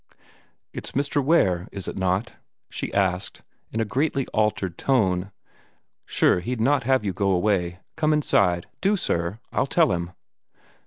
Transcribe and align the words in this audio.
"It's 0.73 0.93
Mr. 0.93 1.23
Ware, 1.23 1.67
is 1.71 1.87
it 1.87 1.95
not?" 1.95 2.33
she 2.71 2.91
asked, 2.91 3.43
in 3.71 3.79
a 3.79 3.85
greatly 3.85 4.25
altered 4.29 4.75
tone. 4.75 5.31
"Sure, 6.05 6.39
he'd 6.39 6.59
not 6.59 6.85
have 6.85 7.05
you 7.05 7.13
go 7.13 7.29
away. 7.29 7.81
Come 7.97 8.11
inside 8.11 8.65
do, 8.81 8.97
sir! 8.97 9.39
I'll 9.53 9.67
tell 9.67 9.91
him." 9.91 10.13